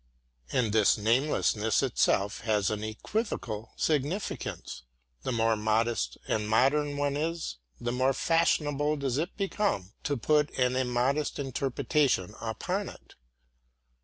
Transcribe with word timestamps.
And 0.51 0.73
this 0.73 0.97
namelessness 0.97 1.83
itself 1.83 2.39
has 2.39 2.71
an 2.71 2.83
equivocal 2.83 3.71
significance. 3.77 4.81
The 5.21 5.31
more 5.31 5.55
modest 5.55 6.17
and 6.27 6.49
modern 6.49 6.97
one 6.97 7.15
is, 7.15 7.57
the 7.79 7.91
more 7.91 8.11
fashionable 8.11 8.95
does 8.97 9.19
it 9.19 9.37
become 9.37 9.93
to 10.05 10.17
put 10.17 10.57
an 10.57 10.75
immodest 10.75 11.37
interpretation 11.37 12.33
upon 12.39 12.89
it. 12.89 13.13